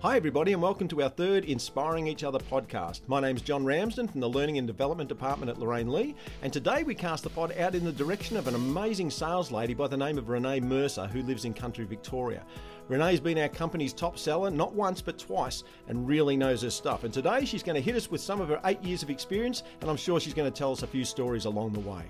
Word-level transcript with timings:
Hi, 0.00 0.14
everybody, 0.14 0.52
and 0.52 0.60
welcome 0.60 0.88
to 0.88 1.02
our 1.02 1.08
third 1.08 1.46
Inspiring 1.46 2.06
Each 2.06 2.22
Other 2.22 2.38
podcast. 2.38 3.00
My 3.06 3.18
name's 3.18 3.40
John 3.40 3.64
Ramsden 3.64 4.08
from 4.08 4.20
the 4.20 4.28
Learning 4.28 4.58
and 4.58 4.66
Development 4.66 5.08
Department 5.08 5.50
at 5.50 5.58
Lorraine 5.58 5.90
Lea, 5.90 6.14
and 6.42 6.52
today 6.52 6.82
we 6.82 6.94
cast 6.94 7.24
the 7.24 7.30
pod 7.30 7.56
out 7.58 7.74
in 7.74 7.82
the 7.82 7.92
direction 7.92 8.36
of 8.36 8.46
an 8.46 8.54
amazing 8.54 9.10
sales 9.10 9.50
lady 9.50 9.72
by 9.72 9.88
the 9.88 9.96
name 9.96 10.18
of 10.18 10.28
Renee 10.28 10.60
Mercer, 10.60 11.06
who 11.06 11.22
lives 11.22 11.46
in 11.46 11.54
country 11.54 11.86
Victoria. 11.86 12.44
Renee's 12.88 13.20
been 13.20 13.38
our 13.38 13.48
company's 13.48 13.94
top 13.94 14.18
seller 14.18 14.50
not 14.50 14.74
once 14.74 15.00
but 15.00 15.18
twice 15.18 15.64
and 15.88 16.06
really 16.06 16.36
knows 16.36 16.60
her 16.60 16.70
stuff. 16.70 17.04
And 17.04 17.12
today 17.12 17.46
she's 17.46 17.62
going 17.62 17.76
to 17.76 17.80
hit 17.80 17.96
us 17.96 18.10
with 18.10 18.20
some 18.20 18.42
of 18.42 18.48
her 18.48 18.60
eight 18.66 18.82
years 18.82 19.02
of 19.02 19.08
experience, 19.08 19.62
and 19.80 19.88
I'm 19.88 19.96
sure 19.96 20.20
she's 20.20 20.34
going 20.34 20.52
to 20.52 20.56
tell 20.56 20.72
us 20.72 20.82
a 20.82 20.86
few 20.86 21.06
stories 21.06 21.46
along 21.46 21.72
the 21.72 21.80
way. 21.80 22.04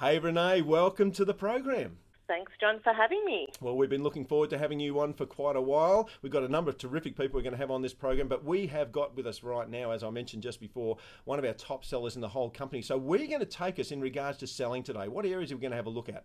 Hey, 0.00 0.18
Renee, 0.18 0.62
welcome 0.62 1.12
to 1.12 1.26
the 1.26 1.34
program. 1.34 1.98
Thanks, 2.28 2.52
John, 2.60 2.78
for 2.84 2.92
having 2.92 3.24
me. 3.24 3.48
Well, 3.62 3.74
we've 3.74 3.88
been 3.88 4.02
looking 4.02 4.26
forward 4.26 4.50
to 4.50 4.58
having 4.58 4.78
you 4.78 5.00
on 5.00 5.14
for 5.14 5.24
quite 5.24 5.56
a 5.56 5.62
while. 5.62 6.10
We've 6.20 6.30
got 6.30 6.42
a 6.42 6.48
number 6.48 6.70
of 6.70 6.76
terrific 6.76 7.16
people 7.16 7.38
we're 7.38 7.42
going 7.42 7.54
to 7.54 7.58
have 7.58 7.70
on 7.70 7.80
this 7.80 7.94
program, 7.94 8.28
but 8.28 8.44
we 8.44 8.66
have 8.66 8.92
got 8.92 9.16
with 9.16 9.26
us 9.26 9.42
right 9.42 9.68
now, 9.68 9.92
as 9.92 10.04
I 10.04 10.10
mentioned 10.10 10.42
just 10.42 10.60
before, 10.60 10.98
one 11.24 11.38
of 11.38 11.46
our 11.46 11.54
top 11.54 11.86
sellers 11.86 12.16
in 12.16 12.20
the 12.20 12.28
whole 12.28 12.50
company. 12.50 12.82
So, 12.82 12.98
where 12.98 13.18
are 13.18 13.22
you 13.22 13.28
going 13.28 13.40
to 13.40 13.46
take 13.46 13.78
us 13.78 13.92
in 13.92 14.02
regards 14.02 14.36
to 14.38 14.46
selling 14.46 14.82
today? 14.82 15.08
What 15.08 15.24
areas 15.24 15.50
are 15.50 15.56
we 15.56 15.62
going 15.62 15.70
to 15.70 15.76
have 15.76 15.86
a 15.86 15.90
look 15.90 16.10
at? 16.10 16.24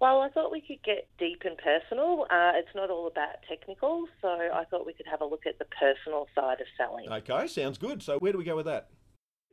Well, 0.00 0.20
I 0.20 0.28
thought 0.28 0.52
we 0.52 0.60
could 0.60 0.82
get 0.84 1.08
deep 1.18 1.42
and 1.44 1.56
personal. 1.58 2.26
Uh, 2.30 2.52
it's 2.54 2.74
not 2.76 2.90
all 2.90 3.08
about 3.08 3.42
technical, 3.48 4.06
so 4.20 4.28
I 4.28 4.64
thought 4.70 4.86
we 4.86 4.92
could 4.92 5.06
have 5.10 5.22
a 5.22 5.26
look 5.26 5.46
at 5.46 5.58
the 5.58 5.64
personal 5.64 6.28
side 6.36 6.60
of 6.60 6.66
selling. 6.76 7.10
Okay, 7.10 7.48
sounds 7.48 7.78
good. 7.78 8.00
So, 8.00 8.18
where 8.18 8.30
do 8.30 8.38
we 8.38 8.44
go 8.44 8.54
with 8.54 8.66
that? 8.66 8.90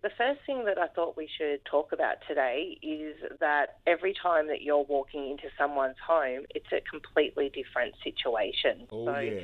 The 0.01 0.09
first 0.17 0.39
thing 0.45 0.63
that 0.65 0.77
I 0.77 0.87
thought 0.87 1.17
we 1.17 1.27
should 1.37 1.63
talk 1.65 1.91
about 1.91 2.17
today 2.27 2.77
is 2.81 3.15
that 3.41 3.79
every 3.85 4.13
time 4.13 4.47
that 4.47 4.61
you're 4.61 4.83
walking 4.83 5.29
into 5.29 5.49
someone's 5.57 5.99
home, 6.05 6.45
it's 6.55 6.71
a 6.71 6.81
completely 6.89 7.51
different 7.53 7.95
situation. 8.03 8.87
Oh, 8.91 9.05
so 9.05 9.19
yeah. 9.19 9.41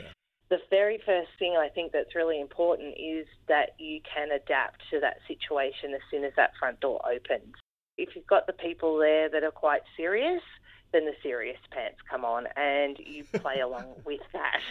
the 0.50 0.60
very 0.70 1.02
first 1.06 1.30
thing 1.40 1.58
I 1.60 1.68
think 1.68 1.92
that's 1.92 2.16
really 2.16 2.40
important 2.40 2.96
is 2.98 3.28
that 3.50 3.76
you 3.80 4.00
can 4.02 4.32
adapt 4.32 4.82
to 4.92 5.02
that 5.02 5.18
situation 5.28 5.94
as 5.94 6.02
soon 6.10 6.24
as 6.24 6.32
that 6.38 6.52
front 6.58 6.80
door 6.80 7.02
opens. 7.06 7.54
If 7.98 8.16
you've 8.16 8.28
got 8.28 8.48
the 8.48 8.54
people 8.54 8.98
there 8.98 9.30
that 9.30 9.44
are 9.44 9.52
quite 9.52 9.82
serious, 9.98 10.42
then 10.96 11.06
the 11.06 11.14
serious 11.22 11.58
pants 11.72 11.98
come 12.10 12.24
on 12.24 12.46
and 12.56 12.98
you 13.06 13.26
play 13.42 13.60
along 13.60 13.94
with 14.06 14.22
that. 14.32 14.62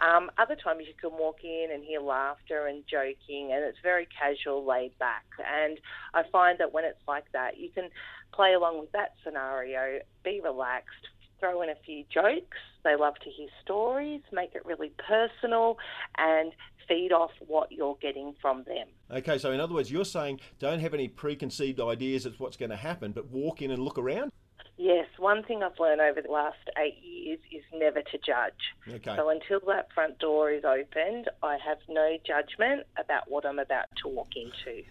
Um, 0.00 0.30
other 0.38 0.56
times 0.56 0.84
you 0.88 0.94
can 0.98 1.16
walk 1.18 1.44
in 1.44 1.68
and 1.72 1.84
hear 1.84 2.00
laughter 2.00 2.66
and 2.66 2.82
joking, 2.90 3.52
and 3.52 3.62
it's 3.62 3.78
very 3.82 4.08
casual, 4.18 4.66
laid 4.66 4.98
back. 4.98 5.26
And 5.38 5.78
I 6.14 6.22
find 6.32 6.58
that 6.58 6.72
when 6.72 6.84
it's 6.84 7.02
like 7.06 7.26
that, 7.32 7.58
you 7.58 7.68
can 7.68 7.90
play 8.32 8.54
along 8.54 8.80
with 8.80 8.92
that 8.92 9.12
scenario, 9.22 10.00
be 10.24 10.40
relaxed, 10.42 11.08
throw 11.38 11.60
in 11.60 11.68
a 11.68 11.76
few 11.84 12.04
jokes. 12.12 12.56
They 12.82 12.96
love 12.96 13.14
to 13.22 13.30
hear 13.30 13.48
stories, 13.62 14.22
make 14.32 14.54
it 14.54 14.64
really 14.64 14.92
personal, 15.06 15.76
and 16.16 16.52
feed 16.88 17.12
off 17.12 17.30
what 17.46 17.72
you're 17.72 17.98
getting 18.00 18.34
from 18.40 18.64
them. 18.64 18.88
Okay, 19.10 19.36
so 19.36 19.52
in 19.52 19.60
other 19.60 19.74
words, 19.74 19.90
you're 19.90 20.04
saying 20.04 20.40
don't 20.58 20.80
have 20.80 20.94
any 20.94 21.08
preconceived 21.08 21.80
ideas 21.80 22.24
of 22.24 22.40
what's 22.40 22.56
going 22.56 22.70
to 22.70 22.76
happen, 22.76 23.12
but 23.12 23.26
walk 23.26 23.60
in 23.60 23.70
and 23.70 23.82
look 23.82 23.98
around? 23.98 24.30
Yes, 24.76 25.06
one 25.18 25.44
thing 25.44 25.62
I've 25.62 25.78
learned 25.78 26.00
over 26.00 26.20
the 26.20 26.30
last 26.30 26.58
eight 26.78 26.98
years 27.02 27.38
is 27.52 27.62
never 27.72 28.02
to 28.02 28.18
judge. 28.18 28.74
Okay. 28.88 29.14
So 29.16 29.28
until 29.28 29.60
that 29.68 29.92
front 29.94 30.18
door 30.18 30.50
is 30.50 30.64
opened, 30.64 31.30
I 31.42 31.58
have 31.64 31.78
no 31.88 32.16
judgment 32.26 32.86
about 32.98 33.30
what 33.30 33.46
I'm 33.46 33.60
about 33.60 33.86
to 34.02 34.08
walk 34.08 34.30
into. 34.34 34.82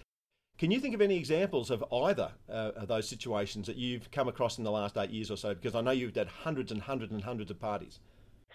Can 0.58 0.72
you 0.72 0.80
think 0.80 0.96
of 0.96 1.02
any 1.02 1.18
examples 1.18 1.70
of 1.70 1.84
either 1.92 2.32
uh, 2.48 2.72
of 2.76 2.88
those 2.88 3.10
situations 3.10 3.68
that 3.68 3.76
you've 3.76 4.10
come 4.12 4.30
across 4.30 4.58
in 4.58 4.64
the 4.64 4.72
last 4.72 4.96
eight 4.98 5.10
years 5.10 5.30
or 5.30 5.36
so? 5.36 5.54
Because 5.54 5.76
I 5.76 5.82
know 5.82 5.92
you've 5.92 6.14
done 6.14 6.28
hundreds 6.28 6.72
and 6.72 6.82
hundreds 6.82 7.12
and 7.12 7.22
hundreds 7.22 7.52
of 7.52 7.60
parties. 7.60 8.00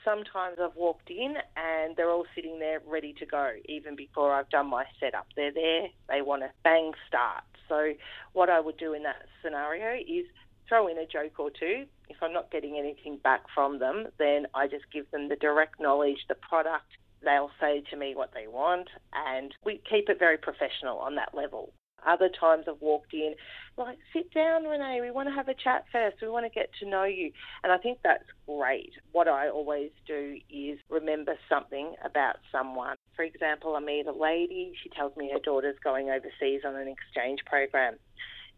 Sometimes 0.04 0.56
I've 0.62 0.76
walked 0.76 1.10
in 1.10 1.34
and 1.56 1.94
they're 1.96 2.10
all 2.10 2.24
sitting 2.34 2.60
there 2.60 2.80
ready 2.86 3.12
to 3.18 3.26
go, 3.26 3.50
even 3.66 3.96
before 3.96 4.32
I've 4.32 4.48
done 4.48 4.70
my 4.70 4.84
setup. 4.98 5.26
They're 5.36 5.52
there, 5.52 5.88
they 6.08 6.22
want 6.22 6.42
to 6.42 6.50
bang 6.64 6.92
start. 7.06 7.44
So, 7.68 7.92
what 8.32 8.48
I 8.48 8.60
would 8.60 8.78
do 8.78 8.94
in 8.94 9.02
that 9.02 9.26
scenario 9.42 10.00
is 10.00 10.24
throw 10.68 10.86
in 10.88 10.98
a 10.98 11.06
joke 11.06 11.38
or 11.38 11.50
two. 11.50 11.86
If 12.08 12.16
I'm 12.22 12.32
not 12.32 12.50
getting 12.50 12.76
anything 12.78 13.18
back 13.22 13.42
from 13.54 13.78
them, 13.78 14.08
then 14.18 14.46
I 14.54 14.66
just 14.66 14.84
give 14.92 15.10
them 15.10 15.28
the 15.28 15.36
direct 15.36 15.80
knowledge, 15.80 16.18
the 16.28 16.34
product. 16.34 16.86
They'll 17.22 17.50
say 17.60 17.82
to 17.90 17.96
me 17.96 18.14
what 18.14 18.32
they 18.34 18.46
want, 18.46 18.88
and 19.12 19.52
we 19.64 19.80
keep 19.90 20.08
it 20.08 20.18
very 20.18 20.38
professional 20.38 20.98
on 20.98 21.16
that 21.16 21.34
level. 21.34 21.72
Other 22.06 22.28
times 22.28 22.66
I've 22.68 22.80
walked 22.80 23.12
in, 23.12 23.34
like, 23.76 23.98
sit 24.12 24.32
down, 24.32 24.64
Renee, 24.64 25.00
we 25.00 25.10
want 25.10 25.28
to 25.28 25.34
have 25.34 25.48
a 25.48 25.54
chat 25.54 25.84
first. 25.90 26.18
We 26.22 26.28
want 26.28 26.46
to 26.46 26.50
get 26.50 26.70
to 26.78 26.88
know 26.88 27.02
you. 27.02 27.32
And 27.64 27.72
I 27.72 27.78
think 27.78 27.98
that's 28.04 28.24
great. 28.46 28.92
What 29.10 29.26
I 29.26 29.48
always 29.48 29.90
do 30.06 30.38
is 30.48 30.78
remember 30.88 31.34
something 31.48 31.94
about 32.04 32.36
someone. 32.52 32.96
For 33.16 33.24
example, 33.24 33.74
I 33.74 33.80
meet 33.80 34.06
a 34.06 34.12
lady, 34.12 34.72
she 34.80 34.90
tells 34.90 35.16
me 35.16 35.30
her 35.32 35.40
daughter's 35.40 35.78
going 35.82 36.08
overseas 36.08 36.62
on 36.64 36.76
an 36.76 36.86
exchange 36.86 37.40
program 37.46 37.96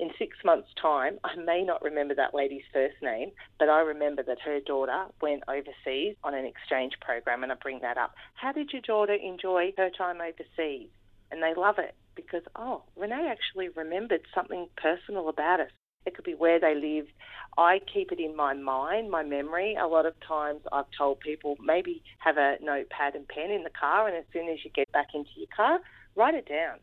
in 0.00 0.11
six 0.19 0.37
months' 0.44 0.71
time, 0.81 1.19
I 1.25 1.37
may 1.37 1.62
not 1.62 1.83
remember 1.83 2.15
that 2.15 2.34
lady's 2.34 2.62
first 2.72 2.97
name, 3.03 3.33
but 3.59 3.69
I 3.69 3.81
remember 3.81 4.22
that 4.22 4.41
her 4.41 4.59
daughter 4.61 5.05
went 5.21 5.43
overseas 5.47 6.16
on 6.25 6.34
an 6.34 6.47
exchange 6.47 6.94
program, 7.00 7.43
and 7.43 7.53
I 7.53 7.55
bring 7.56 7.81
that 7.81 7.99
up. 7.99 8.15
How 8.34 8.50
did 8.53 8.72
your 8.72 8.83
daughter 8.83 9.12
enjoy 9.15 9.72
her 9.77 9.91
time 9.91 10.21
overseas? 10.21 10.88
And 11.31 11.43
they 11.43 11.53
love 11.55 11.77
it 11.78 11.94
because, 12.16 12.43
oh, 12.56 12.83
Renee 12.97 13.31
actually 13.31 13.69
remembered 13.69 14.22
something 14.34 14.69
personal 14.77 15.28
about 15.28 15.61
us. 15.61 15.71
It 16.06 16.15
could 16.15 16.25
be 16.25 16.34
where 16.34 16.59
they 16.59 16.75
lived. 16.75 17.12
I 17.59 17.81
keep 17.93 18.11
it 18.11 18.19
in 18.19 18.34
my 18.34 18.55
mind, 18.55 19.11
my 19.11 19.22
memory. 19.22 19.77
A 19.77 19.87
lot 19.87 20.06
of 20.06 20.15
times 20.27 20.62
I've 20.72 20.91
told 20.97 21.21
people 21.21 21.56
maybe 21.62 22.03
have 22.21 22.38
a 22.38 22.56
notepad 22.62 23.15
and 23.15 23.28
pen 23.28 23.50
in 23.50 23.65
the 23.65 23.71
car, 23.78 24.09
and 24.09 24.17
as 24.17 24.25
soon 24.32 24.49
as 24.49 24.65
you 24.65 24.71
get 24.71 24.91
back 24.93 25.09
into 25.15 25.31
your 25.37 25.49
car, 25.55 25.78
write 26.17 26.34
it 26.34 26.49
down 26.49 26.78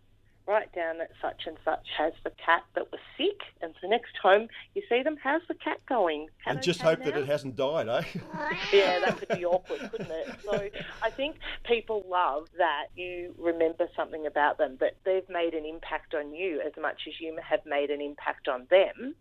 write 0.47 0.73
down 0.73 0.97
that 0.99 1.11
such 1.21 1.43
and 1.45 1.57
such 1.65 1.85
has 1.97 2.13
the 2.23 2.31
cat 2.43 2.63
that 2.75 2.91
was 2.91 3.01
sick, 3.17 3.41
and 3.61 3.73
the 3.81 3.87
next 3.87 4.11
time 4.21 4.47
you 4.73 4.81
see 4.89 5.03
them, 5.03 5.17
how's 5.21 5.41
the 5.47 5.53
cat 5.53 5.79
going? 5.87 6.27
Cat 6.43 6.55
and 6.55 6.63
just 6.63 6.79
okay 6.79 6.89
hope 6.89 6.99
now? 6.99 7.05
that 7.05 7.17
it 7.17 7.25
hasn't 7.27 7.55
died, 7.55 7.87
eh? 7.89 8.01
yeah, 8.73 8.99
that 8.99 9.17
could 9.17 9.37
be 9.37 9.45
awkward, 9.45 9.91
couldn't 9.91 10.11
it? 10.11 10.27
So 10.43 10.69
I 11.03 11.09
think 11.09 11.35
people 11.65 12.05
love 12.09 12.47
that 12.57 12.85
you 12.95 13.35
remember 13.37 13.87
something 13.95 14.25
about 14.25 14.57
them, 14.57 14.77
that 14.79 14.95
they've 15.03 15.27
made 15.29 15.53
an 15.53 15.65
impact 15.65 16.13
on 16.13 16.33
you 16.33 16.61
as 16.65 16.73
much 16.81 17.01
as 17.07 17.13
you 17.19 17.37
have 17.47 17.65
made 17.65 17.89
an 17.89 18.01
impact 18.01 18.47
on 18.47 18.67
them, 18.69 19.15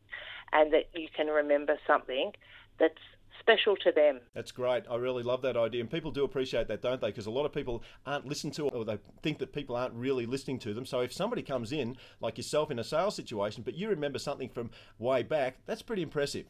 and 0.52 0.72
that 0.72 0.88
you 0.94 1.08
can 1.14 1.26
remember 1.26 1.78
something 1.86 2.32
that's 2.78 2.94
special 3.40 3.76
to 3.76 3.92
them. 3.92 4.20
That's 4.34 4.52
great. 4.52 4.84
I 4.90 4.96
really 4.96 5.22
love 5.22 5.42
that 5.42 5.56
idea. 5.56 5.80
And 5.80 5.90
people 5.90 6.10
do 6.10 6.24
appreciate 6.24 6.68
that, 6.68 6.82
don't 6.82 7.00
they? 7.00 7.08
Because 7.08 7.26
a 7.26 7.30
lot 7.30 7.46
of 7.46 7.52
people 7.52 7.82
aren't 8.04 8.26
listened 8.26 8.54
to 8.54 8.68
or 8.68 8.84
they 8.84 8.98
think 9.22 9.38
that 9.38 9.52
people 9.52 9.76
aren't 9.76 9.94
really 9.94 10.26
listening 10.26 10.58
to 10.60 10.74
them. 10.74 10.86
So 10.86 11.00
if 11.00 11.12
somebody 11.12 11.42
comes 11.42 11.72
in, 11.72 11.96
like 12.20 12.36
yourself, 12.36 12.70
in 12.70 12.78
a 12.78 12.84
sales 12.84 13.16
situation, 13.16 13.62
but 13.62 13.74
you 13.74 13.88
remember 13.88 14.18
something 14.18 14.48
from 14.48 14.70
way 14.98 15.22
back, 15.22 15.58
that's 15.66 15.82
pretty 15.82 16.02
impressive. 16.02 16.46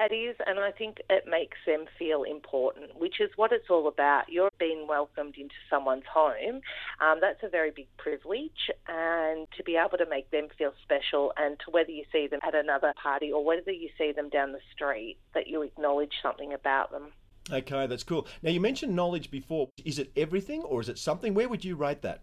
It 0.00 0.12
is, 0.12 0.36
and 0.44 0.58
I 0.58 0.72
think 0.72 0.98
it 1.08 1.24
makes 1.28 1.56
them 1.66 1.84
feel 1.98 2.24
important, 2.24 2.98
which 2.98 3.20
is 3.20 3.30
what 3.36 3.52
it's 3.52 3.70
all 3.70 3.86
about. 3.86 4.24
You're 4.28 4.50
being 4.58 4.86
welcomed 4.88 5.36
into 5.36 5.54
someone's 5.70 6.04
home. 6.12 6.62
Um, 7.00 7.18
that's 7.20 7.42
a 7.44 7.48
very 7.48 7.70
big 7.70 7.86
privilege, 7.96 8.70
and 8.88 9.46
to 9.56 9.62
be 9.62 9.76
able 9.76 9.98
to 9.98 10.06
make 10.10 10.30
them 10.32 10.48
feel 10.58 10.72
special, 10.82 11.32
and 11.36 11.56
to 11.60 11.70
whether 11.70 11.92
you 11.92 12.04
see 12.10 12.26
them 12.26 12.40
at 12.42 12.56
another 12.56 12.92
party 13.00 13.30
or 13.30 13.44
whether 13.44 13.70
you 13.70 13.88
see 13.96 14.10
them 14.10 14.30
down 14.30 14.50
the 14.50 14.58
street, 14.74 15.16
that 15.32 15.46
you 15.46 15.62
acknowledge 15.62 16.14
something 16.22 16.52
about 16.52 16.90
them. 16.90 17.12
Okay, 17.52 17.86
that's 17.86 18.04
cool. 18.04 18.26
Now, 18.42 18.50
you 18.50 18.60
mentioned 18.60 18.96
knowledge 18.96 19.30
before. 19.30 19.68
Is 19.84 19.98
it 19.98 20.10
everything 20.16 20.62
or 20.62 20.80
is 20.80 20.88
it 20.88 20.98
something? 20.98 21.34
Where 21.34 21.48
would 21.48 21.64
you 21.64 21.76
rate 21.76 22.02
that? 22.02 22.22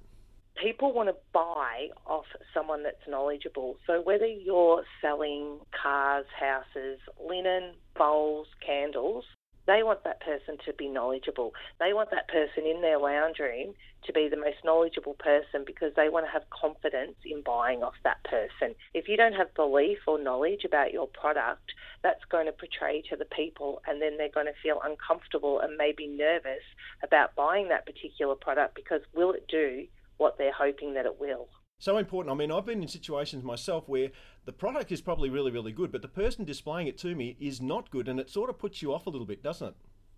People 0.61 0.93
want 0.93 1.09
to 1.09 1.15
buy 1.33 1.87
off 2.05 2.25
someone 2.53 2.83
that's 2.83 3.07
knowledgeable. 3.07 3.77
So 3.87 4.01
whether 4.01 4.27
you're 4.27 4.83
selling 5.01 5.59
cars, 5.81 6.25
houses, 6.39 6.99
linen, 7.19 7.73
bowls, 7.97 8.47
candles, 8.65 9.25
they 9.67 9.83
want 9.83 10.03
that 10.03 10.21
person 10.21 10.57
to 10.65 10.73
be 10.73 10.87
knowledgeable. 10.87 11.53
They 11.79 11.93
want 11.93 12.09
that 12.11 12.27
person 12.27 12.65
in 12.65 12.81
their 12.81 12.97
lounge 12.97 13.37
room 13.39 13.73
to 14.05 14.13
be 14.13 14.27
the 14.27 14.37
most 14.37 14.57
knowledgeable 14.65 15.13
person 15.13 15.63
because 15.65 15.93
they 15.95 16.09
want 16.09 16.25
to 16.25 16.31
have 16.31 16.49
confidence 16.49 17.15
in 17.23 17.41
buying 17.41 17.83
off 17.83 17.93
that 18.03 18.23
person. 18.23 18.75
If 18.93 19.07
you 19.07 19.17
don't 19.17 19.33
have 19.33 19.53
belief 19.53 19.99
or 20.07 20.21
knowledge 20.21 20.65
about 20.65 20.91
your 20.91 21.07
product, 21.07 21.73
that's 22.01 22.25
going 22.31 22.47
to 22.47 22.51
portray 22.51 23.03
to 23.09 23.15
the 23.15 23.25
people 23.25 23.81
and 23.87 24.01
then 24.01 24.17
they're 24.17 24.33
going 24.33 24.47
to 24.47 24.61
feel 24.63 24.81
uncomfortable 24.83 25.59
and 25.59 25.77
maybe 25.77 26.07
nervous 26.07 26.65
about 27.03 27.35
buying 27.35 27.69
that 27.69 27.85
particular 27.85 28.33
product 28.33 28.75
because 28.75 29.01
will 29.13 29.31
it 29.33 29.45
do 29.47 29.85
what 30.21 30.37
they're 30.37 30.53
hoping 30.53 30.93
that 30.93 31.07
it 31.07 31.19
will. 31.19 31.49
So 31.79 31.97
important. 31.97 32.31
I 32.31 32.37
mean, 32.37 32.51
I've 32.51 32.67
been 32.67 32.83
in 32.83 32.87
situations 32.87 33.43
myself 33.43 33.89
where 33.89 34.09
the 34.45 34.53
product 34.53 34.91
is 34.91 35.01
probably 35.01 35.31
really, 35.31 35.49
really 35.49 35.71
good, 35.71 35.91
but 35.91 36.03
the 36.03 36.07
person 36.07 36.45
displaying 36.45 36.85
it 36.85 36.95
to 36.99 37.15
me 37.15 37.35
is 37.39 37.59
not 37.59 37.89
good, 37.89 38.07
and 38.07 38.19
it 38.19 38.29
sort 38.29 38.51
of 38.51 38.59
puts 38.59 38.83
you 38.83 38.93
off 38.93 39.07
a 39.07 39.09
little 39.09 39.25
bit, 39.25 39.41
doesn't 39.41 39.69
it? 39.69 39.75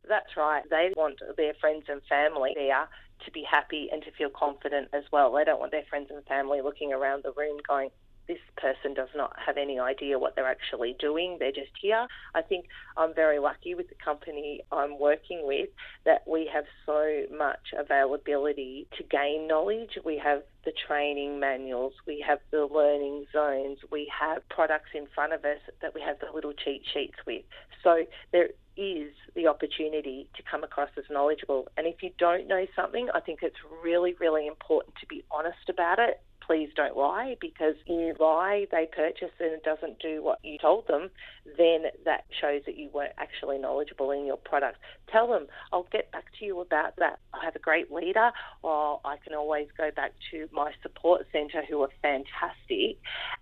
That's 0.07 0.35
right. 0.35 0.63
They 0.69 0.91
want 0.97 1.19
their 1.37 1.53
friends 1.61 1.85
and 1.87 2.01
family 2.09 2.51
there 2.53 2.89
to 3.25 3.31
be 3.31 3.45
happy 3.49 3.87
and 3.93 4.03
to 4.03 4.11
feel 4.11 4.29
confident 4.29 4.89
as 4.91 5.03
well. 5.13 5.31
They 5.31 5.45
don't 5.45 5.61
want 5.61 5.71
their 5.71 5.85
friends 5.89 6.09
and 6.09 6.25
family 6.25 6.59
looking 6.61 6.91
around 6.91 7.23
the 7.23 7.31
room 7.37 7.57
going, 7.65 7.89
this 8.27 8.39
person 8.57 8.93
does 8.93 9.09
not 9.15 9.33
have 9.45 9.57
any 9.57 9.79
idea 9.79 10.19
what 10.19 10.35
they're 10.35 10.49
actually 10.49 10.95
doing. 10.99 11.37
They're 11.39 11.51
just 11.51 11.71
here. 11.81 12.07
I 12.33 12.41
think 12.41 12.65
I'm 12.97 13.13
very 13.13 13.39
lucky 13.39 13.75
with 13.75 13.89
the 13.89 13.95
company 14.03 14.61
I'm 14.71 14.99
working 14.99 15.41
with 15.43 15.69
that 16.05 16.23
we 16.27 16.49
have 16.53 16.65
so 16.85 17.23
much 17.35 17.73
availability 17.77 18.87
to 18.97 19.03
gain 19.03 19.47
knowledge. 19.47 19.97
We 20.05 20.17
have 20.23 20.43
the 20.65 20.73
training 20.87 21.39
manuals, 21.39 21.93
we 22.07 22.23
have 22.25 22.39
the 22.51 22.65
learning 22.65 23.25
zones, 23.33 23.79
we 23.91 24.09
have 24.17 24.47
products 24.49 24.91
in 24.93 25.07
front 25.13 25.33
of 25.33 25.43
us 25.43 25.59
that 25.81 25.93
we 25.93 26.01
have 26.01 26.19
the 26.19 26.27
little 26.33 26.53
cheat 26.53 26.83
sheets 26.93 27.17
with. 27.27 27.43
So 27.83 28.05
there 28.31 28.49
is 28.77 29.11
the 29.35 29.47
opportunity 29.47 30.29
to 30.35 30.43
come 30.49 30.63
across 30.63 30.89
as 30.97 31.03
knowledgeable. 31.09 31.67
And 31.77 31.85
if 31.85 32.01
you 32.01 32.11
don't 32.17 32.47
know 32.47 32.65
something, 32.75 33.09
I 33.13 33.19
think 33.19 33.39
it's 33.41 33.57
really, 33.83 34.15
really 34.19 34.47
important 34.47 34.95
to 35.01 35.07
be 35.07 35.23
honest 35.31 35.69
about 35.69 35.99
it 35.99 36.21
please 36.45 36.69
don't 36.75 36.97
lie 36.97 37.35
because 37.39 37.75
if 37.85 37.89
you 37.89 38.15
lie, 38.19 38.65
they 38.71 38.87
purchase 38.91 39.31
and 39.39 39.51
it 39.51 39.63
doesn't 39.63 39.99
do 39.99 40.23
what 40.23 40.39
you 40.43 40.57
told 40.57 40.87
them, 40.87 41.09
then 41.57 41.85
that 42.05 42.25
shows 42.39 42.61
that 42.65 42.77
you 42.77 42.89
weren't 42.93 43.13
actually 43.17 43.57
knowledgeable 43.57 44.11
in 44.11 44.25
your 44.25 44.37
product. 44.37 44.77
Tell 45.11 45.27
them, 45.27 45.47
I'll 45.71 45.87
get 45.91 46.11
back 46.11 46.25
to 46.39 46.45
you 46.45 46.59
about 46.59 46.95
that. 46.97 47.19
I 47.33 47.43
have 47.45 47.55
a 47.55 47.59
great 47.59 47.91
leader, 47.91 48.31
or 48.61 48.99
I 49.05 49.17
can 49.17 49.33
always 49.33 49.67
go 49.77 49.91
back 49.95 50.13
to 50.31 50.47
my 50.51 50.71
support 50.81 51.27
centre 51.31 51.63
who 51.67 51.81
are 51.81 51.89
fantastic 52.01 52.97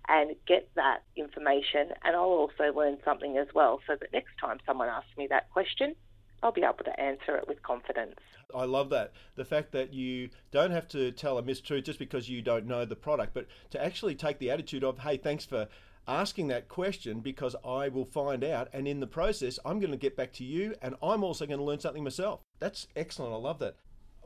and 0.08 0.34
get 0.46 0.68
that 0.76 1.02
information. 1.16 1.92
And 2.04 2.16
I'll 2.16 2.24
also 2.24 2.72
learn 2.74 2.98
something 3.04 3.36
as 3.38 3.48
well 3.54 3.80
so 3.86 3.96
that 3.98 4.12
next 4.12 4.32
time 4.40 4.58
someone 4.66 4.88
asks 4.88 5.16
me 5.16 5.26
that 5.28 5.50
question, 5.50 5.94
I'll 6.42 6.52
be 6.52 6.62
able 6.62 6.84
to 6.84 7.00
answer 7.00 7.36
it 7.36 7.46
with 7.46 7.62
confidence. 7.62 8.16
I 8.54 8.64
love 8.64 8.90
that. 8.90 9.12
The 9.36 9.44
fact 9.44 9.72
that 9.72 9.92
you 9.92 10.30
don't 10.50 10.72
have 10.72 10.88
to 10.88 11.12
tell 11.12 11.38
a 11.38 11.42
mistruth 11.42 11.84
just 11.84 11.98
because 11.98 12.28
you 12.28 12.42
don't 12.42 12.66
know 12.66 12.84
the 12.84 12.96
product, 12.96 13.32
but 13.34 13.46
to 13.70 13.82
actually 13.82 14.14
take 14.14 14.38
the 14.38 14.50
attitude 14.50 14.84
of, 14.84 14.98
hey, 14.98 15.16
thanks 15.16 15.44
for 15.44 15.68
asking 16.08 16.48
that 16.48 16.68
question 16.68 17.20
because 17.20 17.54
I 17.64 17.88
will 17.88 18.04
find 18.04 18.42
out. 18.42 18.68
And 18.72 18.88
in 18.88 19.00
the 19.00 19.06
process, 19.06 19.58
I'm 19.64 19.78
going 19.78 19.92
to 19.92 19.96
get 19.96 20.16
back 20.16 20.32
to 20.34 20.44
you 20.44 20.74
and 20.82 20.96
I'm 21.02 21.22
also 21.22 21.46
going 21.46 21.60
to 21.60 21.64
learn 21.64 21.80
something 21.80 22.02
myself. 22.02 22.40
That's 22.58 22.88
excellent. 22.96 23.32
I 23.32 23.36
love 23.36 23.58
that. 23.60 23.76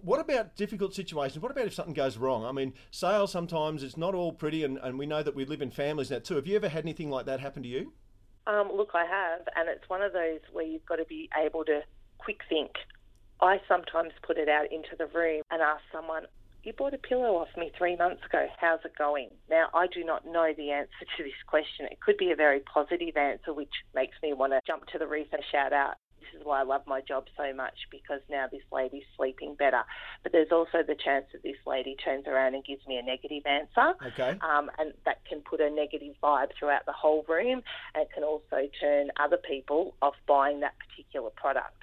What 0.01 0.21
about 0.21 0.57
difficult 0.57 0.95
situations? 0.95 1.43
What 1.43 1.51
about 1.51 1.67
if 1.67 1.75
something 1.75 1.95
goes 1.95 2.17
wrong? 2.17 2.45
I 2.45 2.53
mean, 2.53 2.75
sales 2.91 3.33
sometimes 3.33 3.83
it's 3.83 3.97
not 3.97 4.15
all 4.15 4.31
pretty, 4.31 4.63
and, 4.63 4.79
and 4.83 4.99
we 4.99 5.07
know 5.07 5.23
that 5.23 5.35
we 5.35 5.47
live 5.47 5.63
in 5.63 5.71
families 5.71 6.11
now 6.11 6.19
too. 6.19 6.37
Have 6.37 6.47
you 6.47 6.55
ever 6.55 6.69
had 6.69 6.85
anything 6.85 7.11
like 7.11 7.27
that 7.27 7.41
happen 7.41 7.63
to 7.63 7.69
you? 7.69 7.93
Um, 8.47 8.71
look, 8.73 8.91
I 8.95 9.05
have, 9.07 9.41
and 9.57 9.69
it's 9.69 9.89
one 9.89 10.03
of 10.03 10.13
those 10.13 10.41
where 10.53 10.67
you've 10.67 10.85
got 10.87 10.97
to 10.97 11.05
be 11.07 11.29
able 11.37 11.65
to 11.65 11.81
quick 12.27 12.41
think. 12.49 12.73
I 13.41 13.61
sometimes 13.69 14.11
put 14.27 14.37
it 14.37 14.49
out 14.49 14.73
into 14.73 14.97
the 14.99 15.07
room 15.07 15.43
and 15.49 15.63
ask 15.63 15.83
someone, 15.93 16.25
You 16.65 16.73
bought 16.73 16.93
a 16.93 16.99
pillow 16.99 17.37
off 17.37 17.47
me 17.57 17.71
three 17.79 17.95
months 17.95 18.25
ago. 18.27 18.49
How's 18.59 18.81
it 18.85 18.99
going? 18.99 19.31
Now, 19.49 19.69
I 19.73 19.87
do 19.87 20.03
not 20.03 20.27
know 20.27 20.53
the 20.57 20.73
answer 20.73 21.07
to 21.17 21.23
this 21.23 21.41
question. 21.47 21.87
It 21.89 22.01
could 22.01 22.17
be 22.17 22.33
a 22.33 22.37
very 22.37 22.59
positive 22.75 23.17
answer, 23.17 23.55
which 23.55 23.71
makes 23.95 24.17
me 24.25 24.33
want 24.33 24.55
to 24.55 24.61
jump 24.67 24.87
to 24.87 24.99
the 24.99 25.07
roof 25.07 25.29
and 25.31 25.43
shout 25.53 25.73
out, 25.73 25.95
this 26.19 26.41
is 26.41 26.45
why 26.45 26.61
I 26.61 26.65
love 26.65 26.83
my 26.87 27.01
job 27.01 27.27
so 27.37 27.55
much 27.55 27.75
because 27.91 28.21
now 28.29 28.47
this 28.51 28.63
lady's 28.73 29.07
sleeping 29.17 29.55
better. 29.55 29.83
But 30.23 30.33
there's 30.33 30.51
also 30.51 30.79
the 30.87 30.97
chance 30.97 31.27
that 31.33 31.45
this 31.45 31.61
lady 31.67 31.97
turns 32.05 32.27
around 32.27 32.55
and 32.55 32.65
gives 32.65 32.85
me 32.89 32.97
a 32.97 33.03
negative 33.03 33.47
answer. 33.47 33.95
Okay. 34.05 34.39
Um, 34.41 34.71
and 34.79 34.93
that 35.05 35.25
can 35.29 35.43
put 35.43 35.61
a 35.61 35.71
negative 35.71 36.15
vibe 36.23 36.49
throughout 36.59 36.87
the 36.87 36.93
whole 36.93 37.25
room 37.29 37.63
and 37.95 38.07
can 38.13 38.25
also 38.25 38.67
turn 38.81 39.11
other 39.23 39.37
people 39.37 39.95
off 40.03 40.15
buying 40.27 40.61
that 40.61 40.75
particular 40.79 41.31
product. 41.31 41.83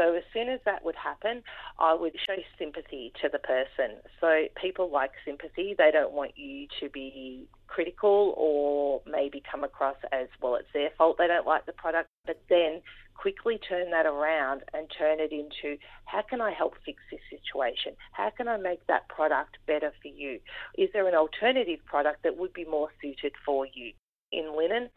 So 0.00 0.14
as 0.14 0.22
soon 0.32 0.48
as 0.48 0.60
that 0.64 0.82
would 0.82 0.94
happen, 0.96 1.42
I 1.78 1.92
would 1.92 2.14
show 2.26 2.36
sympathy 2.58 3.12
to 3.20 3.28
the 3.28 3.38
person. 3.38 4.00
So 4.18 4.46
people 4.60 4.90
like 4.90 5.10
sympathy. 5.26 5.74
They 5.76 5.90
don't 5.90 6.12
want 6.12 6.38
you 6.38 6.68
to 6.80 6.88
be 6.88 7.46
critical 7.66 8.32
or 8.38 9.02
maybe 9.06 9.42
come 9.50 9.62
across 9.62 9.96
as, 10.10 10.28
well, 10.40 10.54
it's 10.54 10.68
their 10.72 10.88
fault 10.96 11.18
they 11.18 11.26
don't 11.26 11.46
like 11.46 11.66
the 11.66 11.72
product. 11.72 12.08
But 12.24 12.40
then 12.48 12.80
quickly 13.14 13.58
turn 13.58 13.90
that 13.90 14.06
around 14.06 14.62
and 14.72 14.86
turn 14.96 15.20
it 15.20 15.32
into 15.32 15.76
how 16.06 16.22
can 16.22 16.40
I 16.40 16.52
help 16.52 16.76
fix 16.86 17.02
this 17.10 17.20
situation? 17.28 17.92
How 18.12 18.30
can 18.30 18.48
I 18.48 18.56
make 18.56 18.86
that 18.86 19.06
product 19.10 19.58
better 19.66 19.92
for 20.00 20.08
you? 20.08 20.40
Is 20.78 20.88
there 20.94 21.08
an 21.08 21.14
alternative 21.14 21.80
product 21.84 22.22
that 22.22 22.38
would 22.38 22.54
be 22.54 22.64
more 22.64 22.88
suited 23.02 23.34
for 23.44 23.66
you? 23.66 23.92
In 24.32 24.56
linen, 24.56 24.88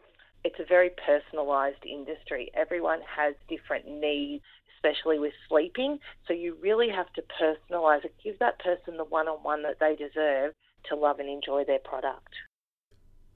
it's 0.44 0.60
a 0.60 0.64
very 0.64 0.90
personalised 0.90 1.84
industry. 1.86 2.50
Everyone 2.54 3.00
has 3.16 3.34
different 3.48 3.88
needs, 3.88 4.44
especially 4.76 5.18
with 5.18 5.32
sleeping. 5.48 5.98
So 6.28 6.34
you 6.34 6.56
really 6.60 6.90
have 6.90 7.10
to 7.14 7.22
personalise 7.22 8.04
it, 8.04 8.14
give 8.22 8.38
that 8.40 8.58
person 8.58 8.98
the 8.98 9.04
one 9.04 9.26
on 9.26 9.42
one 9.42 9.62
that 9.62 9.80
they 9.80 9.96
deserve 9.96 10.52
to 10.90 10.96
love 10.96 11.18
and 11.18 11.28
enjoy 11.28 11.64
their 11.64 11.78
product. 11.78 12.34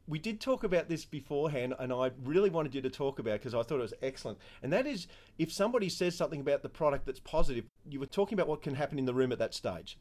We 0.06 0.18
did 0.18 0.40
talk 0.40 0.64
about 0.64 0.88
this 0.88 1.04
beforehand, 1.04 1.74
and 1.78 1.92
I 1.92 2.10
really 2.24 2.48
wanted 2.48 2.74
you 2.74 2.80
to 2.80 2.88
talk 2.88 3.18
about 3.18 3.34
because 3.34 3.54
I 3.54 3.62
thought 3.62 3.78
it 3.78 3.82
was 3.82 3.94
excellent. 4.00 4.38
And 4.62 4.72
that 4.72 4.86
is 4.86 5.06
if 5.38 5.52
somebody 5.52 5.90
says 5.90 6.14
something 6.14 6.40
about 6.40 6.62
the 6.62 6.70
product 6.70 7.04
that's 7.04 7.20
positive, 7.20 7.66
you 7.86 8.00
were 8.00 8.06
talking 8.06 8.36
about 8.36 8.48
what 8.48 8.62
can 8.62 8.74
happen 8.74 8.98
in 8.98 9.04
the 9.04 9.12
room 9.12 9.32
at 9.32 9.38
that 9.38 9.54
stage. 9.54 9.98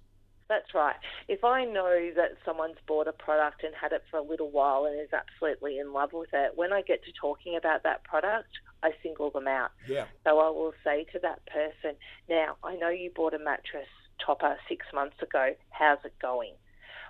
That's 0.50 0.74
right. 0.74 0.96
If 1.28 1.44
I 1.44 1.66
know 1.66 2.12
that 2.16 2.38
someone's 2.46 2.78
bought 2.88 3.08
a 3.08 3.12
product 3.12 3.64
and 3.64 3.74
had 3.76 3.92
it 3.92 4.04
for 4.10 4.18
a 4.18 4.22
little 4.22 4.50
while 4.50 4.86
and 4.86 5.00
is 5.00 5.10
absolutely 5.12 5.78
in 5.78 5.92
love 5.92 6.14
with 6.14 6.30
it, 6.32 6.54
when 6.56 6.72
I 6.72 6.82
get 6.82 7.04
to 7.04 7.12
talking 7.20 7.58
about 7.58 7.84
that 7.84 8.04
product, 8.06 8.50
I 8.82 8.92
single 9.04 9.30
them 9.30 9.48
out. 9.48 9.72
Yeah. 9.88 10.06
So 10.24 10.40
I 10.40 10.50
will 10.50 10.74
say 10.84 11.06
to 11.12 11.20
that 11.20 11.46
person, 11.48 11.98
now, 12.30 12.56
I 12.64 12.76
know 12.76 12.90
you 12.90 13.12
bought 13.14 13.34
a 13.34 13.40
mattress 13.40 13.90
topper 14.26 14.58
six 14.70 14.86
months 14.94 15.22
ago. 15.22 15.54
How's 15.72 16.00
it 16.06 16.14
going? 16.22 16.54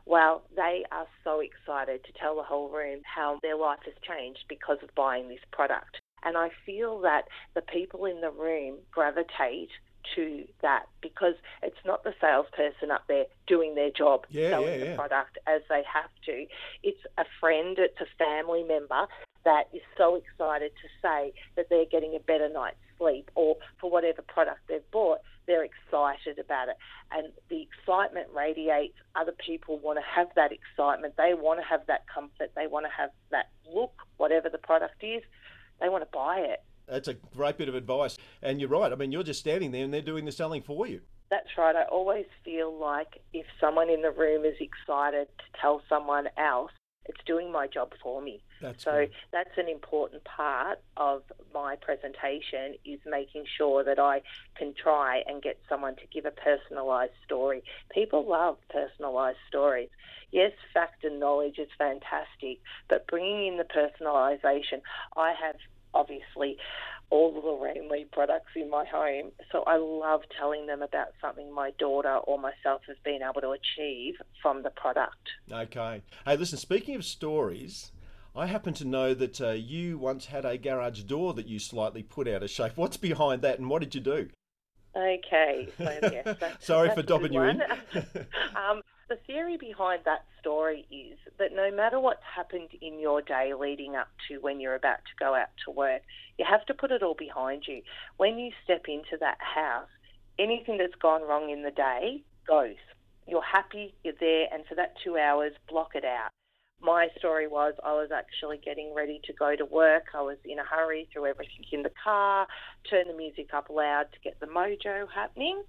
Well, 0.06 0.44
they 0.56 0.86
are 0.92 1.07
so 1.24 1.42
excited 1.42 2.04
to 2.06 2.13
tell 2.13 2.38
the 2.38 2.44
whole 2.44 2.69
room 2.69 3.01
how 3.04 3.40
their 3.42 3.57
life 3.57 3.80
has 3.86 3.94
changed 4.01 4.45
because 4.48 4.78
of 4.81 4.95
buying 4.95 5.28
this 5.28 5.44
product. 5.51 5.98
And 6.24 6.38
I 6.38 6.50
feel 6.66 7.01
that 7.01 7.24
the 7.54 7.62
people 7.62 8.06
in 8.06 8.22
the 8.22 8.31
room 8.31 8.78
gravitate 8.92 9.69
to 10.15 10.45
that 10.62 10.86
because 11.01 11.36
it's 11.63 11.77
not 11.86 12.04
the 12.04 12.13
salesperson 12.19 12.92
up 12.92 13.04
there 13.07 13.25
doing 13.48 13.75
their 13.75 13.92
job 13.92 14.25
yeah, 14.30 14.50
selling 14.50 14.68
yeah, 14.68 14.75
yeah. 14.75 14.92
the 14.92 14.95
product 14.95 15.38
as 15.48 15.62
they 15.69 15.83
have 15.92 16.09
to. 16.25 16.45
It's 16.83 17.01
a 17.18 17.25
friend, 17.39 17.77
it's 17.80 18.00
a 18.01 18.07
family 18.18 18.63
member 18.63 19.07
that 19.45 19.69
is 19.74 19.81
so 19.98 20.15
excited 20.15 20.71
to 20.81 20.88
say 21.01 21.33
that 21.56 21.68
they're 21.69 21.86
getting 21.86 22.15
a 22.15 22.19
better 22.19 22.50
night's 22.50 22.77
sleep 22.98 23.31
or 23.36 23.56
for 23.80 23.89
whatever 23.89 24.21
product 24.21 24.59
they've 24.68 24.92
bought, 24.92 25.19
they're 25.45 25.63
excited 25.63 26.39
about 26.39 26.69
it. 26.69 26.77
And 27.12 27.27
the 27.50 27.62
excitement 27.62 28.27
radiates. 28.36 28.95
Other 29.15 29.31
people 29.31 29.80
want 29.80 30.00
to 30.00 30.04
have 30.04 30.27
that 30.36 30.51
excitement. 30.51 31.13
They 31.18 31.33
want 31.33 31.59
to 31.59 31.65
have 31.65 31.81
that 31.88 32.06
comfort. 32.13 32.51
They 32.56 32.68
want 32.68 32.86
to 32.86 32.92
have 32.92 33.12
that 33.31 33.50
look, 33.74 33.94
whatever 34.18 34.50
the 34.50 34.57
product 34.57 35.01
is. 35.01 35.24
They 35.80 35.89
want 35.89 36.04
to 36.04 36.09
buy 36.12 36.39
it. 36.39 36.62
That's 36.88 37.07
a 37.07 37.13
great 37.13 37.57
bit 37.57 37.69
of 37.69 37.75
advice. 37.75 38.18
And 38.42 38.59
you're 38.59 38.69
right. 38.69 38.92
I 38.92 38.95
mean, 38.95 39.11
you're 39.11 39.23
just 39.23 39.42
standing 39.42 39.71
there 39.71 39.83
and 39.83 39.94
they're 39.94 40.02
doing 40.02 40.26
the 40.26 40.31
selling 40.31 40.61
for 40.61 40.88
you. 40.88 41.02
That's 41.30 41.57
right. 41.57 41.76
I 41.76 41.83
always 41.83 42.26
feel 42.45 42.73
like 42.73 43.21
if 43.33 43.45
someone 43.59 43.90
in 43.90 44.02
the 44.02 44.11
room 44.11 44.45
is 44.45 44.56
excited 44.61 45.28
to 45.38 45.61
tell 45.61 45.81
someone 45.90 46.30
else, 46.38 46.71
it's 47.06 47.19
doing 47.26 47.52
my 47.52 47.68
job 47.68 47.94
for 48.02 48.21
me. 48.21 48.42
That's 48.61 48.83
so 48.83 48.92
good. 48.92 49.11
that's 49.31 49.57
an 49.57 49.69
important 49.69 50.23
part 50.26 50.80
of 50.97 51.23
my 51.54 51.76
presentation 51.78 52.76
is 52.85 53.00
making 53.06 53.45
sure 53.57 53.83
that 53.83 54.00
I 54.00 54.21
can 54.57 54.73
try 54.73 55.21
and 55.26 55.42
get 55.42 55.59
someone 55.69 55.95
to 55.95 56.02
give 56.14 56.26
a 56.26 56.31
personalised 56.31 57.16
story. 57.26 57.64
People 57.94 58.28
love 58.28 58.57
personalised 58.73 59.35
stories. 59.47 59.90
Yes, 60.31 60.52
fact 60.73 61.06
and 61.06 61.19
knowledge 61.19 61.57
is 61.59 61.69
fantastic, 61.78 62.59
but 62.90 63.07
bringing 63.07 63.47
in 63.47 63.57
the 63.57 63.64
personalisation, 63.64 64.81
I 65.16 65.33
have 65.42 65.56
obviously 65.97 66.57
all 67.09 67.33
the 67.33 67.39
Lorraine 67.39 67.89
Lea 67.89 68.06
products 68.11 68.51
in 68.56 68.69
my 68.69 68.85
home. 68.85 69.31
So 69.51 69.63
I 69.66 69.77
love 69.77 70.21
telling 70.37 70.68
them 70.68 70.81
about 70.81 71.07
something 71.21 71.54
my 71.54 71.71
daughter 71.80 72.16
or 72.16 72.37
myself 72.37 72.81
has 72.87 72.97
been 73.04 73.19
able 73.23 73.42
to 73.42 73.51
achieve 73.51 74.16
from 74.42 74.63
the 74.63 74.69
product. 74.71 75.30
Okay. 75.51 76.01
Hey, 76.25 76.37
listen, 76.37 76.57
speaking 76.57 76.95
of 76.95 77.06
stories, 77.06 77.92
I 78.35 78.45
happen 78.45 78.73
to 78.75 78.85
know 78.85 79.13
that 79.13 79.39
uh, 79.39 79.51
you 79.51 79.97
once 79.97 80.25
had 80.25 80.45
a 80.45 80.57
garage 80.57 81.04
door 81.04 81.33
that 81.33 81.47
you 81.47 81.59
slightly 81.59 82.04
put 82.04 82.27
out 82.27 82.44
of 82.44 82.49
shape. 82.49 82.73
What's 82.75 82.97
behind 82.97 83.42
that 83.42 83.57
and 83.57 83.69
what 83.69 83.81
did 83.81 83.95
you 83.95 84.01
do? 84.01 84.30
Okay, 84.95 85.69
so 85.77 85.99
yes, 86.01 86.37
that's, 86.39 86.66
Sorry 86.66 86.87
that's 86.87 86.99
for 86.99 87.06
dobbing 87.06 87.33
you 87.33 87.42
in. 87.42 87.61
um, 88.56 88.81
the 89.09 89.18
theory 89.28 89.57
behind 89.57 90.02
that 90.06 90.26
story 90.40 90.85
is 90.92 91.18
that 91.40 91.54
no 91.54 91.71
matter 91.71 91.99
what's 91.99 92.23
happened 92.35 92.69
in 92.81 92.99
your 92.99 93.21
day 93.21 93.54
leading 93.57 93.95
up 93.95 94.09
to 94.28 94.37
when 94.40 94.59
you're 94.59 94.76
about 94.76 94.97
to 94.97 95.16
go 95.19 95.33
out 95.33 95.49
to 95.66 95.71
work, 95.71 96.02
you 96.37 96.45
have 96.47 96.66
to 96.66 96.73
put 96.73 96.92
it 96.92 97.04
all 97.04 97.16
behind 97.16 97.64
you. 97.68 97.81
When 98.18 98.37
you 98.37 98.52
step 98.64 98.85
into 98.87 99.18
that 99.19 99.37
house, 99.40 99.90
anything 100.37 100.78
that's 100.78 100.95
gone 101.02 101.21
wrong 101.21 101.49
in 101.49 101.64
the 101.64 101.71
day 101.71 102.23
goes. 102.47 102.76
You're 103.28 103.44
happy, 103.44 103.94
you're 104.04 104.14
there, 104.19 104.47
and 104.54 104.66
for 104.66 104.76
that 104.76 104.94
two 105.04 105.18
hours, 105.18 105.54
block 105.69 105.92
it 105.95 106.06
out. 106.06 106.30
My 106.80 107.07
story 107.18 107.47
was 107.47 107.73
I 107.83 107.94
was 107.94 108.09
actually 108.16 108.57
getting 108.64 108.94
ready 108.94 109.19
to 109.26 109.33
go 109.33 109.56
to 109.56 109.66
work. 109.66 110.06
I 110.14 110.21
was 110.21 110.37
in 110.45 110.59
a 110.59 110.64
hurry, 110.64 111.09
threw 111.11 111.26
everything 111.26 111.66
in 111.71 111.81
the 111.81 111.92
car, 112.02 112.45
turned 112.90 113.09
the 113.09 113.18
music 113.18 113.49
up 113.54 113.69
loud 113.69 114.06
to 114.14 114.19
get 114.23 114.40
the 114.40 114.45
mojo 114.45 115.07
happening, 115.14 115.64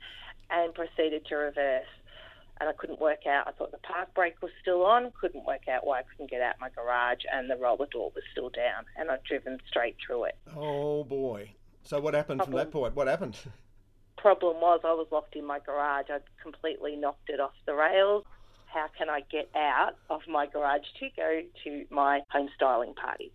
and 0.50 0.74
proceeded 0.74 1.24
to 1.26 1.36
reverse 1.36 1.86
and 2.60 2.68
I 2.68 2.72
couldn't 2.72 3.00
work 3.00 3.26
out. 3.26 3.46
I 3.46 3.52
thought 3.52 3.70
the 3.70 3.78
park 3.78 4.14
brake 4.14 4.40
was 4.42 4.50
still 4.60 4.84
on, 4.84 5.12
couldn't 5.20 5.46
work 5.46 5.68
out 5.68 5.86
why 5.86 6.00
I 6.00 6.02
couldn't 6.02 6.30
get 6.30 6.40
out 6.40 6.56
my 6.60 6.70
garage, 6.70 7.22
and 7.32 7.48
the 7.50 7.56
roller 7.56 7.86
door 7.90 8.12
was 8.14 8.24
still 8.32 8.50
down, 8.50 8.84
and 8.96 9.10
I'd 9.10 9.22
driven 9.24 9.58
straight 9.68 9.96
through 10.04 10.24
it. 10.24 10.36
Oh 10.56 11.04
boy! 11.04 11.52
So 11.82 12.00
what 12.00 12.14
happened 12.14 12.38
Problem. 12.38 12.58
from 12.58 12.66
that 12.66 12.72
point? 12.72 12.96
What 12.96 13.08
happened? 13.08 13.38
Problem 14.16 14.60
was 14.60 14.80
I 14.84 14.92
was 14.92 15.06
locked 15.12 15.36
in 15.36 15.46
my 15.46 15.60
garage. 15.60 16.06
I'd 16.12 16.22
completely 16.42 16.96
knocked 16.96 17.30
it 17.30 17.40
off 17.40 17.52
the 17.66 17.74
rails. 17.74 18.24
How 18.66 18.86
can 18.98 19.08
I 19.08 19.20
get 19.30 19.48
out 19.54 19.94
of 20.10 20.20
my 20.28 20.46
garage 20.46 20.82
to 21.00 21.08
go 21.16 21.42
to 21.64 21.84
my 21.90 22.20
home 22.30 22.48
styling 22.54 22.94
party? 22.94 23.32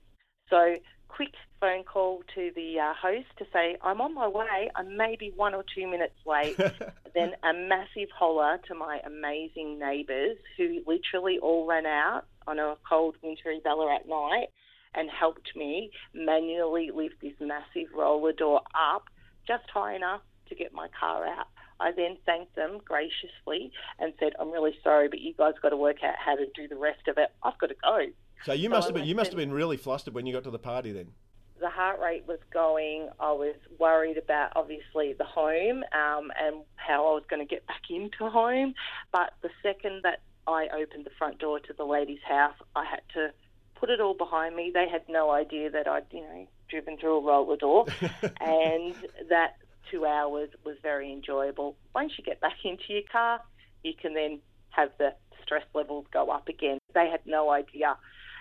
So 0.49 0.75
quick 1.15 1.33
phone 1.59 1.83
call 1.83 2.23
to 2.33 2.51
the 2.55 2.79
uh, 2.79 2.93
host 2.99 3.27
to 3.37 3.45
say, 3.53 3.77
I'm 3.83 4.01
on 4.01 4.15
my 4.15 4.27
way. 4.27 4.69
I'm 4.75 4.97
maybe 4.97 5.31
one 5.35 5.53
or 5.53 5.63
two 5.75 5.87
minutes 5.87 6.15
late. 6.25 6.57
then 7.15 7.33
a 7.43 7.53
massive 7.53 8.09
holler 8.17 8.59
to 8.67 8.73
my 8.73 8.99
amazing 9.05 9.77
neighbours 9.77 10.37
who 10.57 10.81
literally 10.87 11.37
all 11.39 11.67
ran 11.67 11.85
out 11.85 12.23
on 12.47 12.57
a 12.57 12.75
cold, 12.89 13.15
wintry 13.21 13.61
Ballarat 13.63 14.07
night 14.07 14.47
and 14.95 15.09
helped 15.09 15.55
me 15.55 15.91
manually 16.13 16.89
lift 16.93 17.15
this 17.21 17.33
massive 17.39 17.93
roller 17.95 18.33
door 18.33 18.61
up 18.75 19.03
just 19.47 19.63
high 19.71 19.95
enough 19.95 20.21
to 20.49 20.55
get 20.55 20.73
my 20.73 20.87
car 20.99 21.27
out. 21.27 21.47
I 21.79 21.91
then 21.91 22.17
thanked 22.25 22.55
them 22.55 22.79
graciously 22.83 23.71
and 23.99 24.13
said, 24.19 24.33
"I'm 24.39 24.51
really 24.51 24.75
sorry, 24.83 25.09
but 25.09 25.19
you 25.19 25.33
guys 25.33 25.53
got 25.61 25.69
to 25.69 25.77
work 25.77 26.03
out 26.03 26.15
how 26.17 26.35
to 26.35 26.45
do 26.55 26.67
the 26.67 26.77
rest 26.77 27.07
of 27.07 27.17
it. 27.17 27.29
I've 27.43 27.57
got 27.57 27.67
to 27.67 27.75
go." 27.75 28.05
So 28.45 28.53
you 28.53 28.69
so 28.69 28.69
must 28.69 28.87
have 28.87 28.95
been 28.95 29.05
you 29.05 29.15
must 29.15 29.31
have 29.31 29.37
been 29.37 29.51
really 29.51 29.77
flustered 29.77 30.13
when 30.13 30.25
you 30.25 30.33
got 30.33 30.43
to 30.43 30.51
the 30.51 30.59
party 30.59 30.91
then. 30.91 31.11
The 31.59 31.69
heart 31.69 31.99
rate 32.01 32.25
was 32.27 32.39
going. 32.51 33.09
I 33.19 33.31
was 33.31 33.55
worried 33.79 34.17
about 34.17 34.51
obviously 34.55 35.13
the 35.13 35.23
home 35.23 35.83
um, 35.93 36.31
and 36.37 36.63
how 36.75 37.07
I 37.07 37.13
was 37.13 37.23
going 37.29 37.39
to 37.39 37.49
get 37.49 37.65
back 37.67 37.83
into 37.89 38.29
home. 38.29 38.73
But 39.13 39.33
the 39.41 39.49
second 39.61 40.01
that 40.03 40.21
I 40.45 40.67
opened 40.75 41.05
the 41.05 41.11
front 41.17 41.39
door 41.39 41.59
to 41.59 41.73
the 41.73 41.85
lady's 41.85 42.23
house, 42.27 42.55
I 42.75 42.83
had 42.83 43.01
to 43.13 43.31
put 43.75 43.89
it 43.89 44.01
all 44.01 44.13
behind 44.13 44.55
me. 44.55 44.71
They 44.73 44.89
had 44.89 45.03
no 45.07 45.31
idea 45.31 45.69
that 45.71 45.87
I'd 45.87 46.05
you 46.11 46.21
know 46.21 46.47
driven 46.69 46.97
through 46.97 47.17
a 47.19 47.21
roller 47.21 47.55
door, 47.55 47.85
and 48.41 48.95
that 49.29 49.55
two 49.89 50.05
hours 50.05 50.49
was 50.65 50.75
very 50.81 51.13
enjoyable. 51.13 51.77
Once 51.95 52.13
you 52.17 52.25
get 52.25 52.41
back 52.41 52.57
into 52.65 52.83
your 52.89 53.03
car, 53.09 53.39
you 53.83 53.93
can 53.93 54.13
then 54.13 54.39
have 54.71 54.89
the 54.97 55.13
stress 55.41 55.63
levels 55.73 56.05
go 56.11 56.29
up 56.29 56.49
again. 56.49 56.79
They 56.93 57.09
had 57.09 57.21
no 57.25 57.51
idea 57.51 57.95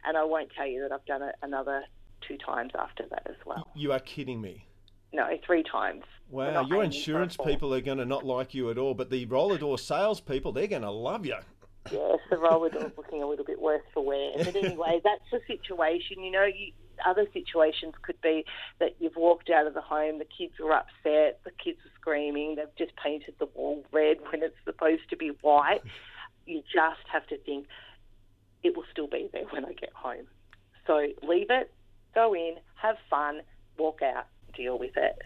and 0.04 0.16
I 0.16 0.24
won't 0.24 0.50
tell 0.56 0.66
you 0.66 0.80
that 0.82 0.92
I've 0.92 1.04
done 1.06 1.22
it 1.22 1.34
another 1.42 1.84
two 2.26 2.36
times 2.38 2.72
after 2.78 3.04
that 3.10 3.26
as 3.28 3.36
well. 3.44 3.68
You 3.74 3.92
are 3.92 4.00
kidding 4.00 4.40
me. 4.40 4.66
No, 5.12 5.28
three 5.46 5.62
times. 5.62 6.04
Wow, 6.30 6.64
your 6.66 6.82
insurance 6.82 7.36
people 7.36 7.74
are 7.74 7.82
going 7.82 7.98
to 7.98 8.06
not 8.06 8.24
like 8.24 8.54
you 8.54 8.70
at 8.70 8.78
all, 8.78 8.94
but 8.94 9.10
the 9.10 9.26
roller 9.26 9.58
door 9.58 9.78
salespeople, 9.78 10.52
they're 10.52 10.66
going 10.66 10.82
to 10.82 10.90
love 10.90 11.26
you. 11.26 11.36
Yes, 11.90 12.18
the 12.30 12.38
roller 12.38 12.70
door's 12.70 12.92
looking 12.96 13.22
a 13.22 13.26
little 13.26 13.44
bit 13.44 13.60
worse 13.60 13.82
for 13.92 14.04
wear. 14.04 14.32
But 14.38 14.56
anyway, 14.56 15.00
that's 15.04 15.24
the 15.30 15.40
situation. 15.46 16.22
You 16.22 16.30
know, 16.30 16.44
you, 16.44 16.72
other 17.04 17.26
situations 17.32 17.94
could 18.02 18.20
be 18.20 18.44
that 18.78 18.96
you've 19.00 19.16
walked 19.16 19.50
out 19.50 19.66
of 19.66 19.74
the 19.74 19.80
home, 19.80 20.18
the 20.18 20.24
kids 20.24 20.54
are 20.60 20.72
upset, 20.72 21.40
the 21.44 21.50
kids 21.62 21.78
are 21.84 21.92
screaming, 22.00 22.56
they've 22.56 22.76
just 22.78 22.92
painted 22.96 23.34
the 23.38 23.46
wall 23.54 23.84
red 23.92 24.18
when 24.30 24.42
it's 24.42 24.56
supposed 24.64 25.08
to 25.10 25.16
be 25.16 25.32
white. 25.42 25.82
You 26.46 26.62
just 26.72 27.06
have 27.12 27.26
to 27.28 27.38
think, 27.38 27.66
it 28.62 28.76
will 28.76 28.84
still 28.90 29.08
be 29.08 29.28
there 29.32 29.44
when 29.50 29.64
I 29.64 29.72
get 29.72 29.92
home. 29.94 30.26
So 30.86 31.06
leave 31.22 31.48
it, 31.50 31.72
go 32.14 32.34
in, 32.34 32.56
have 32.74 32.96
fun, 33.08 33.40
walk 33.78 34.00
out, 34.02 34.26
deal 34.54 34.78
with 34.78 34.96
it. 34.96 35.18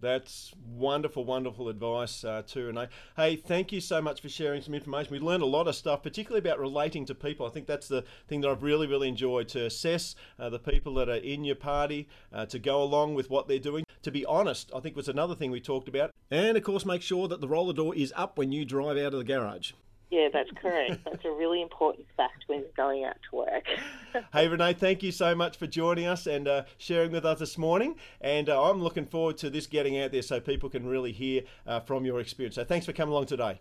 That's 0.00 0.52
wonderful, 0.68 1.24
wonderful 1.24 1.70
advice 1.70 2.24
uh, 2.24 2.42
too, 2.46 2.66
Renee. 2.66 2.88
Hey, 3.16 3.36
thank 3.36 3.72
you 3.72 3.80
so 3.80 4.02
much 4.02 4.20
for 4.20 4.28
sharing 4.28 4.60
some 4.60 4.74
information. 4.74 5.12
We 5.12 5.18
learned 5.18 5.42
a 5.42 5.46
lot 5.46 5.66
of 5.66 5.74
stuff, 5.74 6.02
particularly 6.02 6.46
about 6.46 6.60
relating 6.60 7.06
to 7.06 7.14
people. 7.14 7.46
I 7.46 7.48
think 7.48 7.66
that's 7.66 7.88
the 7.88 8.04
thing 8.28 8.42
that 8.42 8.50
I've 8.50 8.62
really, 8.62 8.86
really 8.86 9.08
enjoyed 9.08 9.48
to 9.48 9.64
assess 9.64 10.14
uh, 10.38 10.50
the 10.50 10.58
people 10.58 10.92
that 10.94 11.08
are 11.08 11.14
in 11.14 11.42
your 11.44 11.56
party, 11.56 12.08
uh, 12.34 12.44
to 12.46 12.58
go 12.58 12.82
along 12.82 13.14
with 13.14 13.30
what 13.30 13.48
they're 13.48 13.58
doing. 13.58 13.86
To 14.02 14.10
be 14.10 14.26
honest, 14.26 14.70
I 14.76 14.80
think 14.80 14.94
was 14.94 15.08
another 15.08 15.34
thing 15.34 15.50
we 15.50 15.60
talked 15.60 15.88
about. 15.88 16.10
And 16.30 16.58
of 16.58 16.62
course, 16.64 16.84
make 16.84 17.00
sure 17.00 17.26
that 17.28 17.40
the 17.40 17.48
roller 17.48 17.72
door 17.72 17.94
is 17.94 18.12
up 18.14 18.36
when 18.36 18.52
you 18.52 18.66
drive 18.66 18.98
out 18.98 19.14
of 19.14 19.18
the 19.18 19.24
garage. 19.24 19.72
Yeah, 20.14 20.28
that's 20.32 20.50
correct. 20.62 21.04
That's 21.04 21.24
a 21.24 21.30
really 21.32 21.60
important 21.60 22.06
fact 22.16 22.44
when 22.46 22.62
going 22.76 23.02
out 23.02 23.16
to 23.30 23.36
work. 23.36 23.64
hey, 24.32 24.46
Renee, 24.46 24.74
thank 24.74 25.02
you 25.02 25.10
so 25.10 25.34
much 25.34 25.56
for 25.56 25.66
joining 25.66 26.06
us 26.06 26.28
and 26.28 26.46
uh, 26.46 26.62
sharing 26.78 27.10
with 27.10 27.24
us 27.26 27.40
this 27.40 27.58
morning. 27.58 27.96
And 28.20 28.48
uh, 28.48 28.62
I'm 28.62 28.80
looking 28.80 29.06
forward 29.06 29.38
to 29.38 29.50
this 29.50 29.66
getting 29.66 29.98
out 29.98 30.12
there 30.12 30.22
so 30.22 30.38
people 30.38 30.70
can 30.70 30.86
really 30.86 31.10
hear 31.10 31.42
uh, 31.66 31.80
from 31.80 32.04
your 32.04 32.20
experience. 32.20 32.54
So 32.54 32.62
thanks 32.62 32.86
for 32.86 32.92
coming 32.92 33.10
along 33.10 33.26
today. 33.26 33.60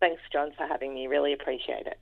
Thanks, 0.00 0.20
John, 0.32 0.50
for 0.56 0.66
having 0.66 0.94
me. 0.94 1.06
Really 1.06 1.32
appreciate 1.32 1.86
it. 1.86 2.00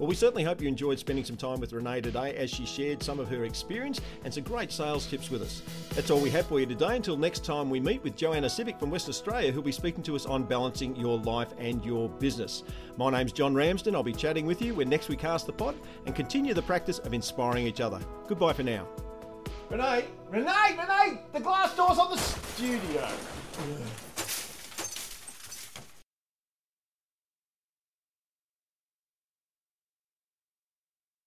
Well, 0.00 0.08
we 0.08 0.14
certainly 0.14 0.44
hope 0.44 0.62
you 0.62 0.66
enjoyed 0.66 0.98
spending 0.98 1.26
some 1.26 1.36
time 1.36 1.60
with 1.60 1.74
Renee 1.74 2.00
today 2.00 2.34
as 2.34 2.48
she 2.48 2.64
shared 2.64 3.02
some 3.02 3.20
of 3.20 3.28
her 3.28 3.44
experience 3.44 4.00
and 4.24 4.32
some 4.32 4.44
great 4.44 4.72
sales 4.72 5.06
tips 5.06 5.30
with 5.30 5.42
us. 5.42 5.60
That's 5.90 6.10
all 6.10 6.20
we 6.20 6.30
have 6.30 6.46
for 6.46 6.58
you 6.58 6.64
today. 6.64 6.96
Until 6.96 7.18
next 7.18 7.44
time 7.44 7.68
we 7.68 7.80
meet 7.80 8.02
with 8.02 8.16
Joanna 8.16 8.48
Civic 8.48 8.80
from 8.80 8.88
West 8.88 9.10
Australia, 9.10 9.52
who'll 9.52 9.62
be 9.62 9.72
speaking 9.72 10.02
to 10.04 10.16
us 10.16 10.24
on 10.24 10.44
balancing 10.44 10.96
your 10.96 11.18
life 11.18 11.48
and 11.58 11.84
your 11.84 12.08
business. 12.08 12.62
My 12.96 13.10
name's 13.10 13.32
John 13.32 13.54
Ramsden. 13.54 13.94
I'll 13.94 14.02
be 14.02 14.14
chatting 14.14 14.46
with 14.46 14.62
you 14.62 14.74
when 14.74 14.88
next 14.88 15.10
we 15.10 15.16
cast 15.16 15.44
the 15.44 15.52
pod 15.52 15.74
and 16.06 16.14
continue 16.14 16.54
the 16.54 16.62
practice 16.62 16.98
of 17.00 17.12
inspiring 17.12 17.66
each 17.66 17.82
other. 17.82 18.00
Goodbye 18.26 18.54
for 18.54 18.62
now. 18.62 18.88
Renee, 19.68 20.06
Renee, 20.30 20.78
Renee, 20.78 21.20
the 21.34 21.40
glass 21.40 21.76
door's 21.76 21.98
on 21.98 22.10
the 22.10 22.16
studio. 22.16 23.06